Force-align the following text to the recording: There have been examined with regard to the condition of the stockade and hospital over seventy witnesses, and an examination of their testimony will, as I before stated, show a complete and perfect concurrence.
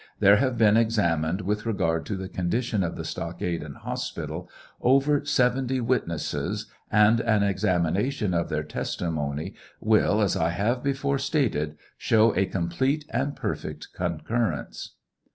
There 0.19 0.37
have 0.37 0.57
been 0.57 0.77
examined 0.77 1.41
with 1.41 1.63
regard 1.67 2.07
to 2.07 2.15
the 2.15 2.27
condition 2.27 2.83
of 2.83 2.95
the 2.95 3.05
stockade 3.05 3.61
and 3.61 3.75
hospital 3.77 4.49
over 4.81 5.23
seventy 5.25 5.79
witnesses, 5.79 6.65
and 6.91 7.19
an 7.19 7.43
examination 7.43 8.33
of 8.33 8.49
their 8.49 8.63
testimony 8.63 9.53
will, 9.79 10.19
as 10.21 10.35
I 10.35 10.73
before 10.73 11.19
stated, 11.19 11.77
show 11.99 12.35
a 12.35 12.47
complete 12.47 13.05
and 13.11 13.35
perfect 13.35 13.89
concurrence. 13.93 14.95